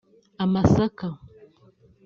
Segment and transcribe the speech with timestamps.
[0.43, 1.07] amasaka